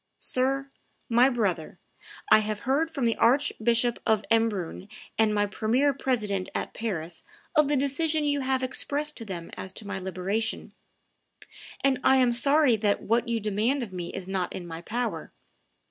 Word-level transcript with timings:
"Sir, 0.17 0.67
my 1.09 1.29
brother, 1.29 1.77
I 2.31 2.39
have 2.39 2.61
heard 2.61 2.89
from 2.89 3.05
the 3.05 3.15
Archbishop 3.17 3.99
of 4.03 4.25
Embrun 4.31 4.87
and 5.19 5.31
my 5.31 5.45
premier 5.45 5.93
president 5.93 6.49
at 6.55 6.73
Paris 6.73 7.21
of 7.55 7.67
the 7.67 7.77
decision 7.77 8.23
you 8.23 8.39
have 8.39 8.63
expressed 8.63 9.15
to 9.17 9.25
them 9.25 9.51
as 9.55 9.71
to 9.73 9.85
my 9.85 9.99
liberation, 9.99 10.73
and 11.83 11.99
I 12.03 12.15
am 12.15 12.31
sorry 12.31 12.75
that 12.77 13.03
what 13.03 13.29
you 13.29 13.39
demand 13.39 13.83
of 13.83 13.93
me 13.93 14.11
is 14.11 14.27
not 14.27 14.51
in 14.53 14.65
my 14.65 14.81
power. 14.81 15.29